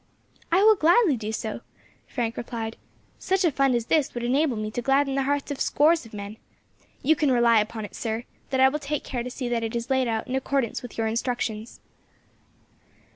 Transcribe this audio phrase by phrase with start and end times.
[0.51, 1.61] "I will gladly do so,"
[2.07, 2.75] Frank replied;
[3.19, 6.13] "such a fund as this would enable me to gladden the hearts of scores of
[6.15, 6.37] men.
[7.03, 9.75] You can rely upon it, sir, that I will take care to see that it
[9.75, 11.81] is laid out in accordance with your instructions."